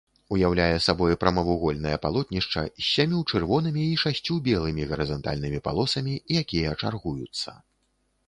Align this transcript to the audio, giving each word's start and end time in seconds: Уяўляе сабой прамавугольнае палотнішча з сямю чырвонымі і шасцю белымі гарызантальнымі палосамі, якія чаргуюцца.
Уяўляе 0.35 0.77
сабой 0.85 1.15
прамавугольнае 1.23 1.97
палотнішча 2.05 2.63
з 2.69 2.85
сямю 2.93 3.19
чырвонымі 3.35 3.83
і 3.89 3.99
шасцю 4.03 4.39
белымі 4.47 4.87
гарызантальнымі 4.93 5.59
палосамі, 5.67 6.13
якія 6.41 6.69
чаргуюцца. 6.81 7.51